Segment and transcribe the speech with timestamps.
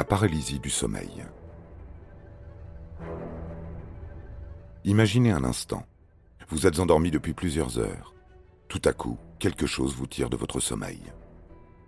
[0.00, 1.26] La paralysie du sommeil.
[4.84, 5.84] Imaginez un instant.
[6.48, 8.14] Vous êtes endormi depuis plusieurs heures.
[8.68, 11.02] Tout à coup, quelque chose vous tire de votre sommeil.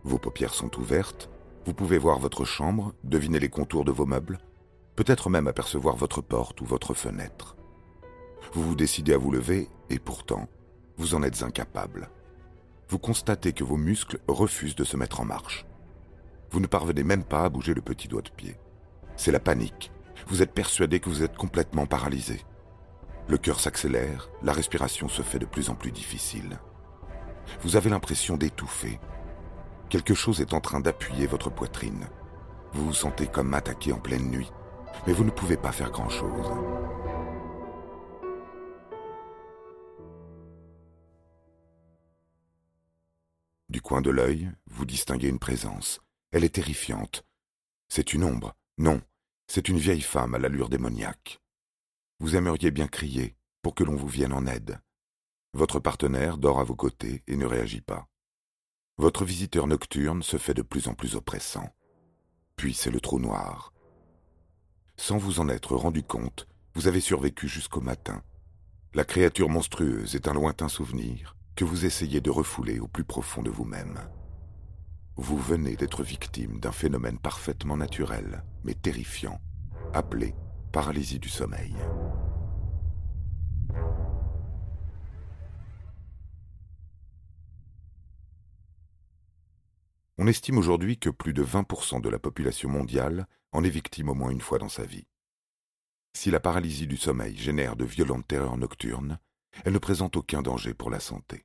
[0.05, 1.30] Vos paupières sont ouvertes,
[1.65, 4.41] vous pouvez voir votre chambre, deviner les contours de vos meubles,
[4.95, 7.57] peut-être même apercevoir votre porte ou votre fenêtre.
[8.52, 10.51] Vous vous décidez à vous lever et pourtant,
[10.99, 12.10] vous en êtes incapable.
[12.91, 15.65] Vous constatez que vos muscles refusent de se mettre en marche.
[16.52, 18.56] Vous ne parvenez même pas à bouger le petit doigt de pied.
[19.16, 19.90] C'est la panique.
[20.26, 22.42] Vous êtes persuadé que vous êtes complètement paralysé.
[23.26, 26.58] Le cœur s'accélère, la respiration se fait de plus en plus difficile.
[27.62, 29.00] Vous avez l'impression d'étouffer.
[29.88, 32.06] Quelque chose est en train d'appuyer votre poitrine.
[32.74, 34.52] Vous vous sentez comme attaqué en pleine nuit,
[35.06, 36.52] mais vous ne pouvez pas faire grand-chose.
[43.70, 46.02] Du coin de l'œil, vous distinguez une présence.
[46.33, 47.25] Elle est terrifiante.
[47.88, 48.55] C'est une ombre.
[48.79, 49.02] Non,
[49.47, 51.41] c'est une vieille femme à l'allure démoniaque.
[52.21, 54.80] Vous aimeriez bien crier pour que l'on vous vienne en aide.
[55.53, 58.09] Votre partenaire dort à vos côtés et ne réagit pas.
[58.97, 61.69] Votre visiteur nocturne se fait de plus en plus oppressant.
[62.57, 63.75] Puis c'est le trou noir.
[64.97, 68.22] Sans vous en être rendu compte, vous avez survécu jusqu'au matin.
[68.94, 73.42] La créature monstrueuse est un lointain souvenir que vous essayez de refouler au plus profond
[73.42, 73.98] de vous-même.
[75.16, 79.40] Vous venez d'être victime d'un phénomène parfaitement naturel, mais terrifiant,
[79.92, 80.34] appelé
[80.72, 81.74] paralysie du sommeil.
[90.16, 94.14] On estime aujourd'hui que plus de 20% de la population mondiale en est victime au
[94.14, 95.06] moins une fois dans sa vie.
[96.14, 99.18] Si la paralysie du sommeil génère de violentes terreurs nocturnes,
[99.64, 101.44] elle ne présente aucun danger pour la santé.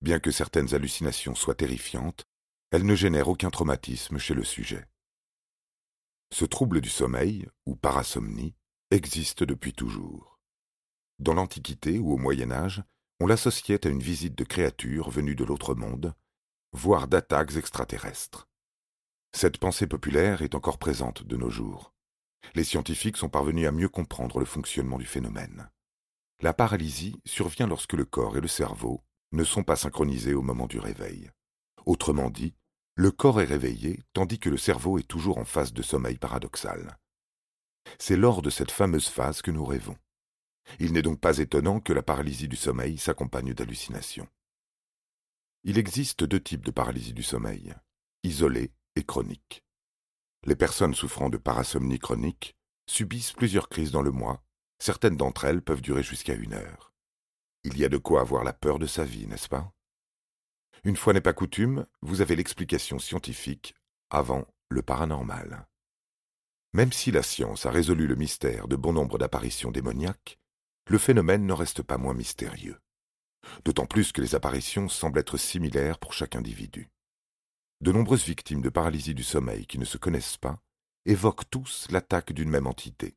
[0.00, 2.24] Bien que certaines hallucinations soient terrifiantes,
[2.70, 4.86] elle ne génère aucun traumatisme chez le sujet.
[6.30, 8.54] Ce trouble du sommeil, ou parasomnie,
[8.90, 10.38] existe depuis toujours.
[11.18, 12.82] Dans l'Antiquité ou au Moyen Âge,
[13.20, 16.14] on l'associait à une visite de créatures venues de l'autre monde,
[16.72, 18.48] voire d'attaques extraterrestres.
[19.34, 21.94] Cette pensée populaire est encore présente de nos jours.
[22.54, 25.70] Les scientifiques sont parvenus à mieux comprendre le fonctionnement du phénomène.
[26.40, 29.02] La paralysie survient lorsque le corps et le cerveau
[29.32, 31.30] ne sont pas synchronisés au moment du réveil.
[31.88, 32.54] Autrement dit,
[32.96, 36.98] le corps est réveillé tandis que le cerveau est toujours en phase de sommeil paradoxal.
[37.98, 39.96] C'est lors de cette fameuse phase que nous rêvons.
[40.80, 44.28] Il n'est donc pas étonnant que la paralysie du sommeil s'accompagne d'hallucinations.
[45.64, 47.74] Il existe deux types de paralysie du sommeil,
[48.22, 49.64] isolée et chronique.
[50.44, 52.54] Les personnes souffrant de parasomnie chronique
[52.86, 54.44] subissent plusieurs crises dans le mois,
[54.78, 56.92] certaines d'entre elles peuvent durer jusqu'à une heure.
[57.64, 59.72] Il y a de quoi avoir la peur de sa vie, n'est-ce pas?
[60.84, 63.74] Une fois n'est pas coutume, vous avez l'explication scientifique
[64.10, 65.66] avant le paranormal.
[66.72, 70.38] Même si la science a résolu le mystère de bon nombre d'apparitions démoniaques,
[70.86, 72.78] le phénomène ne reste pas moins mystérieux.
[73.64, 76.90] D'autant plus que les apparitions semblent être similaires pour chaque individu.
[77.80, 80.60] De nombreuses victimes de paralysie du sommeil qui ne se connaissent pas
[81.06, 83.16] évoquent tous l'attaque d'une même entité.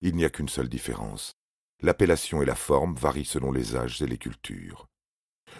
[0.00, 1.34] Il n'y a qu'une seule différence.
[1.80, 4.88] L'appellation et la forme varient selon les âges et les cultures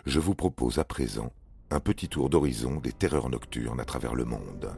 [0.04, 1.32] je vous propose à présent
[1.70, 4.76] un petit tour d'horizon des terreurs nocturnes à travers le monde.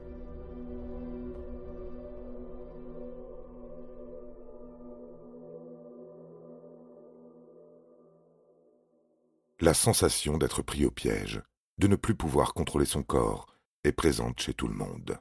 [9.60, 11.42] La sensation d'être pris au piège,
[11.78, 13.46] de ne plus pouvoir contrôler son corps,
[13.82, 15.18] est présente chez tout le monde.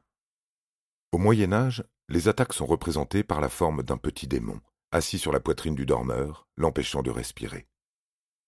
[1.12, 4.60] Au Moyen Âge, les attaques sont représentées par la forme d'un petit démon,
[4.92, 7.68] assis sur la poitrine du dormeur, l'empêchant de respirer.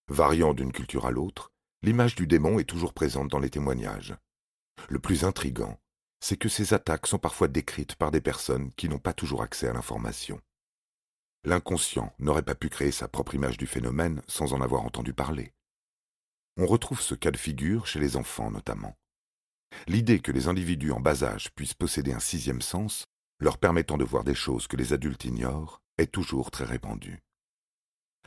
[0.10, 1.52] Variant d'une culture à l'autre,
[1.84, 4.16] l'image du démon est toujours présente dans les témoignages.
[4.90, 5.80] Le plus intrigant,
[6.20, 9.68] c'est que ces attaques sont parfois décrites par des personnes qui n'ont pas toujours accès
[9.68, 10.42] à l'information.
[11.44, 15.54] L'inconscient n'aurait pas pu créer sa propre image du phénomène sans en avoir entendu parler.
[16.58, 18.98] On retrouve ce cas de figure chez les enfants notamment.
[19.88, 23.06] L'idée que les individus en bas âge puissent posséder un sixième sens,
[23.40, 27.20] leur permettant de voir des choses que les adultes ignorent, est toujours très répandue.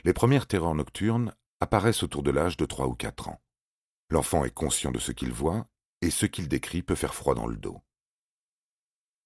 [0.05, 3.41] Les premières terreurs nocturnes apparaissent autour de l'âge de trois ou quatre ans.
[4.09, 5.67] L'enfant est conscient de ce qu'il voit
[6.01, 7.81] et ce qu'il décrit peut faire froid dans le dos.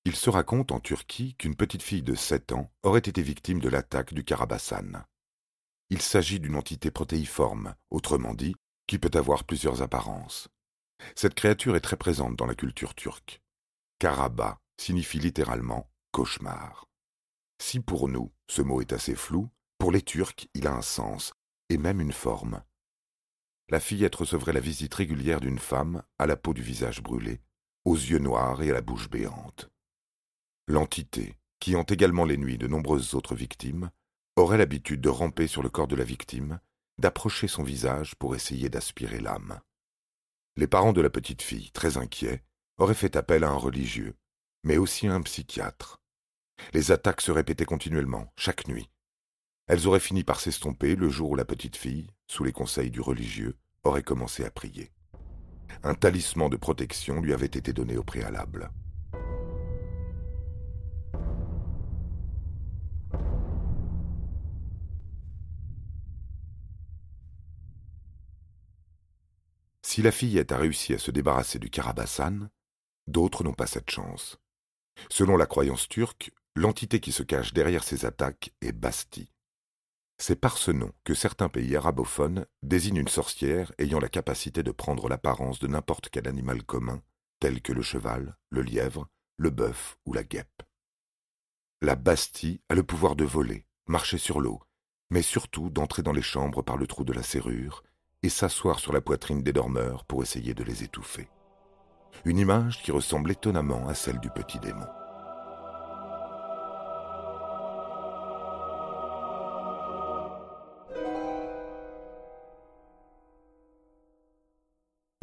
[0.06, 3.68] Il se raconte en Turquie qu'une petite fille de sept ans aurait été victime de
[3.68, 5.06] l'attaque du Karabassan.
[5.90, 8.56] Il s'agit d'une entité protéiforme, autrement dit,
[8.88, 10.48] qui peut avoir plusieurs apparences.
[11.16, 13.42] Cette créature est très présente dans la culture turque.
[14.00, 16.86] Karaba signifie littéralement cauchemar.
[17.60, 21.34] Si pour nous, ce mot est assez flou, pour les Turcs, il a un sens,
[21.70, 22.64] et même une forme.
[23.70, 27.42] La fillette recevrait la visite régulière d'une femme à la peau du visage brûlé,
[27.86, 29.70] aux yeux noirs et à la bouche béante.
[30.68, 33.92] L'entité, qui hante également les nuits de nombreuses autres victimes,
[34.36, 36.60] aurait l'habitude de ramper sur le corps de la victime,
[36.98, 39.60] d'approcher son visage pour essayer d'aspirer l'âme.
[40.56, 42.44] Les parents de la petite fille, très inquiets,
[42.78, 44.16] auraient fait appel à un religieux,
[44.64, 46.02] mais aussi à un psychiatre.
[46.74, 48.90] Les attaques se répétaient continuellement, chaque nuit.
[49.68, 53.02] Elles auraient fini par s'estomper le jour où la petite fille, sous les conseils du
[53.02, 54.92] religieux, aurait commencé à prier.
[55.84, 58.72] Un talisman de protection lui avait été donné au préalable.
[69.82, 72.50] Si la fillette a réussi à se débarrasser du Karabassan,
[73.08, 74.38] d'autres n'ont pas cette chance.
[75.10, 79.34] Selon la croyance turque, l'entité qui se cache derrière ces attaques est Basti.
[80.18, 84.72] C'est par ce nom que certains pays arabophones désignent une sorcière ayant la capacité de
[84.72, 87.02] prendre l'apparence de n'importe quel animal commun,
[87.40, 90.64] tel que le cheval, le lièvre, le bœuf ou la guêpe.
[91.82, 94.60] La Bastille a le pouvoir de voler, marcher sur l'eau,
[95.12, 97.84] mais surtout d'entrer dans les chambres par le trou de la serrure
[98.24, 101.30] et s'asseoir sur la poitrine des dormeurs pour essayer de les étouffer.
[102.26, 104.88] Une image qui ressemble étonnamment à celle du petit démon.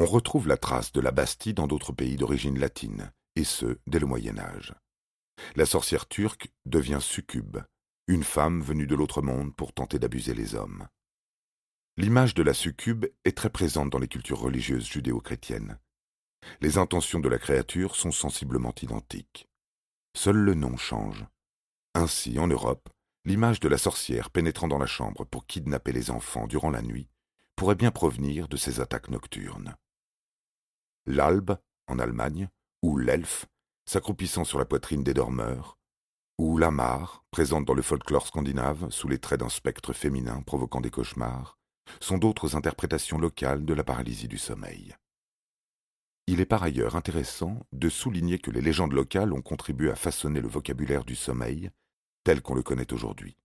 [0.04, 3.98] On retrouve la trace de la Bastille dans d'autres pays d'origine latine, et ce, dès
[3.98, 4.74] le Moyen Âge.
[5.56, 7.56] La sorcière turque devient succube,
[8.06, 10.88] une femme venue de l'autre monde pour tenter d'abuser les hommes.
[11.96, 15.78] L'image de la succube est très présente dans les cultures religieuses judéo-chrétiennes.
[16.60, 19.48] Les intentions de la créature sont sensiblement identiques.
[20.14, 21.24] Seul le nom change.
[21.94, 22.90] Ainsi, en Europe,
[23.24, 27.08] l'image de la sorcière pénétrant dans la chambre pour kidnapper les enfants durant la nuit
[27.56, 29.76] pourrait bien provenir de ces attaques nocturnes.
[31.06, 32.48] L'albe, en Allemagne,
[32.82, 33.46] ou l'elfe,
[33.86, 35.78] s'accroupissant sur la poitrine des dormeurs,
[36.38, 40.80] ou la mare, présente dans le folklore scandinave sous les traits d'un spectre féminin provoquant
[40.80, 41.58] des cauchemars,
[42.00, 44.96] sont d'autres interprétations locales de la paralysie du sommeil.
[46.26, 50.40] Il est par ailleurs intéressant de souligner que les légendes locales ont contribué à façonner
[50.40, 51.70] le vocabulaire du sommeil
[52.24, 53.36] tel qu'on le connaît aujourd'hui.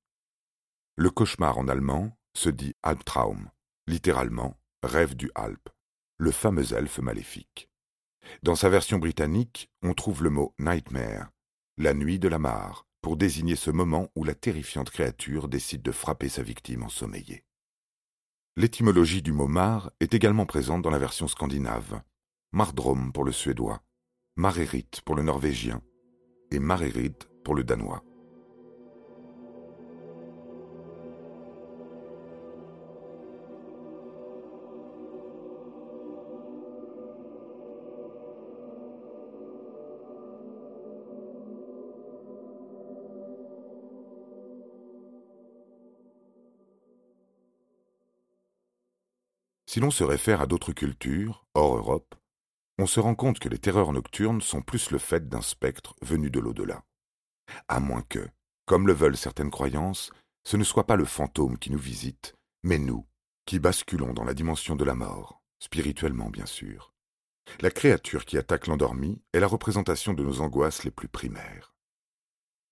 [0.96, 3.50] Le cauchemar en allemand se dit Albtraum,
[3.88, 5.70] littéralement rêve du Alpe,
[6.20, 7.70] le fameux elfe maléfique.
[8.44, 11.32] Dans sa version britannique, on trouve le mot nightmare,
[11.78, 15.94] la nuit de la mare, pour désigner ce moment où la terrifiante créature décide de
[15.94, 17.46] frapper sa victime ensommeillée.
[18.58, 22.02] L'étymologie du mot mar est également présente dans la version scandinave.
[22.52, 23.82] Mardrom pour le suédois,
[24.36, 25.82] Marerit pour le norvégien
[26.52, 28.04] et Marerid pour le danois.
[49.70, 52.16] Si l'on se réfère à d'autres cultures, hors Europe,
[52.80, 56.32] on se rend compte que les terreurs nocturnes sont plus le fait d'un spectre venu
[56.32, 56.84] de l'au-delà.
[57.68, 58.28] À moins que,
[58.66, 60.10] comme le veulent certaines croyances,
[60.44, 63.06] ce ne soit pas le fantôme qui nous visite, mais nous,
[63.46, 66.92] qui basculons dans la dimension de la mort, spirituellement bien sûr.
[67.62, 71.76] La créature qui attaque l'endormi est la représentation de nos angoisses les plus primaires.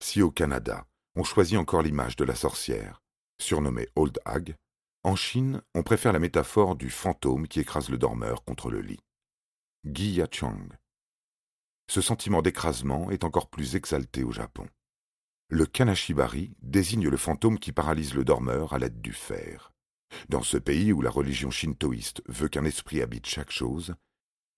[0.03, 3.03] Si au Canada, on choisit encore l'image de la sorcière,
[3.39, 4.55] surnommée Old Hag,
[5.03, 8.99] en Chine, on préfère la métaphore du fantôme qui écrase le dormeur contre le lit.
[9.85, 10.67] Guy Chang.
[11.89, 14.67] Ce sentiment d'écrasement est encore plus exalté au Japon.
[15.49, 19.71] Le kanashibari désigne le fantôme qui paralyse le dormeur à l'aide du fer.
[20.27, 23.95] Dans ce pays où la religion shintoïste veut qu'un esprit habite chaque chose,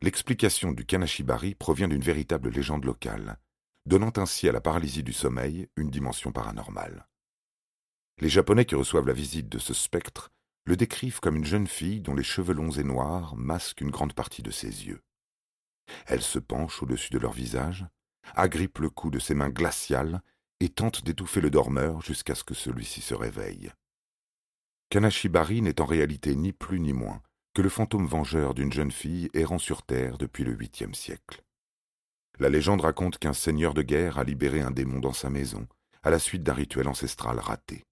[0.01, 3.37] l'explication du kanashibari provient d'une véritable légende locale,
[3.85, 7.08] donnant ainsi à la paralysie du sommeil une dimension paranormale.
[8.21, 10.29] Les Japonais qui reçoivent la visite de ce spectre
[10.65, 14.13] le décrivent comme une jeune fille dont les cheveux longs et noirs masquent une grande
[14.13, 15.01] partie de ses yeux.
[16.05, 17.87] Elle se penche au-dessus de leur visage,
[18.35, 20.21] agrippe le cou de ses mains glaciales
[20.59, 23.71] et tente d'étouffer le dormeur jusqu'à ce que celui-ci se réveille.
[24.89, 27.21] Kanashibari n'est en réalité ni plus ni moins
[27.53, 31.41] que le fantôme vengeur d'une jeune fille errant sur terre depuis le huitième siècle.
[32.37, 35.67] La légende raconte qu'un seigneur de guerre a libéré un démon dans sa maison,
[36.03, 37.85] à la suite d'un rituel ancestral raté.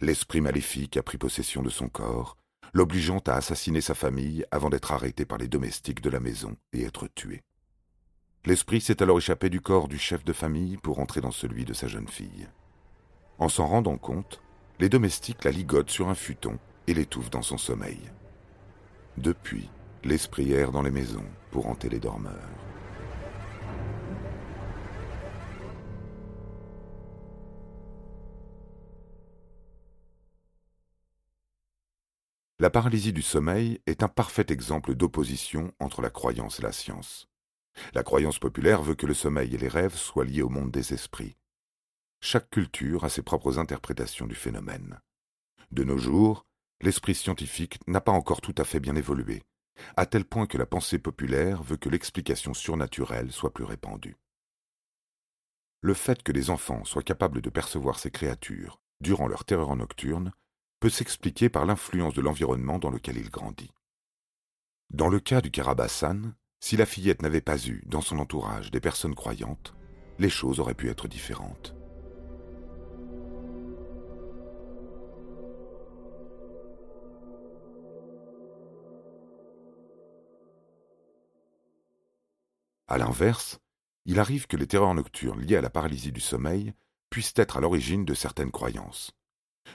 [0.00, 2.36] L'esprit maléfique a pris possession de son corps,
[2.72, 6.84] l'obligeant à assassiner sa famille avant d'être arrêté par les domestiques de la maison et
[6.84, 7.42] être tué.
[8.46, 11.74] L'esprit s'est alors échappé du corps du chef de famille pour entrer dans celui de
[11.74, 12.48] sa jeune fille.
[13.38, 14.40] En s'en rendant compte,
[14.78, 18.00] les domestiques la ligotent sur un futon et l'étouffent dans son sommeil.
[19.18, 19.68] Depuis,
[20.04, 22.69] l'esprit erre dans les maisons pour hanter les dormeurs.
[32.60, 37.26] La paralysie du sommeil est un parfait exemple d'opposition entre la croyance et la science.
[37.94, 40.92] La croyance populaire veut que le sommeil et les rêves soient liés au monde des
[40.92, 41.38] esprits.
[42.20, 45.00] Chaque culture a ses propres interprétations du phénomène.
[45.70, 46.44] De nos jours,
[46.82, 49.42] l'esprit scientifique n'a pas encore tout à fait bien évolué,
[49.96, 54.18] à tel point que la pensée populaire veut que l'explication surnaturelle soit plus répandue.
[55.80, 60.34] Le fait que les enfants soient capables de percevoir ces créatures durant leur terreur nocturne
[60.80, 63.70] peut s'expliquer par l'influence de l'environnement dans lequel il grandit.
[64.88, 68.80] Dans le cas du Karabassan, si la fillette n'avait pas eu dans son entourage des
[68.80, 69.74] personnes croyantes,
[70.18, 71.74] les choses auraient pu être différentes.
[82.88, 83.60] À l'inverse,
[84.04, 86.72] il arrive que les terreurs nocturnes liées à la paralysie du sommeil
[87.08, 89.12] puissent être à l'origine de certaines croyances.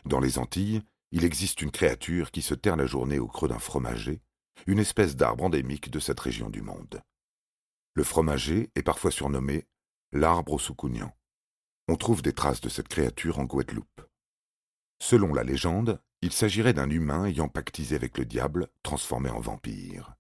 [0.04, 0.84] Dans les Antilles,
[1.16, 4.22] il existe une créature qui se terre la journée au creux d'un fromager,
[4.68, 7.02] une espèce d'arbre endémique de cette région du monde.
[7.94, 9.66] Le fromager est parfois surnommé
[10.12, 11.16] l'arbre au soucougnan.
[11.88, 14.02] On trouve des traces de cette créature en Guadeloupe.
[15.00, 20.16] Selon la légende, il s'agirait d'un humain ayant pactisé avec le diable, transformé en vampire.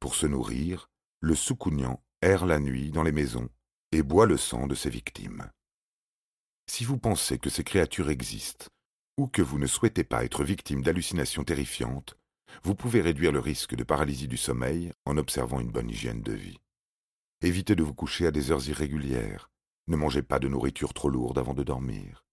[0.00, 3.48] Pour se nourrir, le soucougnan erre la nuit dans les maisons
[3.90, 5.50] et boit le sang de ses victimes.
[6.66, 8.66] Si vous pensez que ces créatures existent,
[9.20, 12.16] ou que vous ne souhaitez pas être victime d'hallucinations terrifiantes,
[12.62, 16.32] vous pouvez réduire le risque de paralysie du sommeil en observant une bonne hygiène de
[16.32, 16.58] vie.
[17.42, 19.50] Évitez de vous coucher à des heures irrégulières.
[19.88, 22.24] Ne mangez pas de nourriture trop lourde avant de dormir.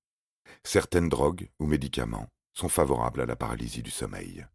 [0.63, 4.48] Certaines drogues ou médicaments sont favorables à la paralysie du sommeil.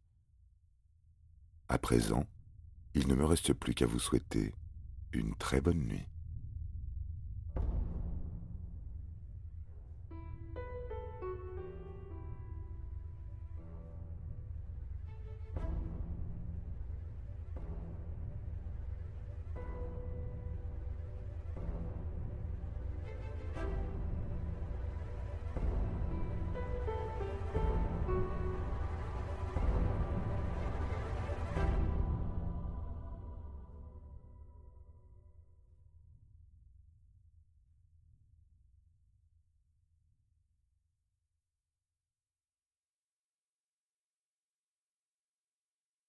[1.69, 2.25] À présent,
[2.95, 4.55] il ne me reste plus qu'à vous souhaiter
[5.13, 6.09] une très bonne nuit.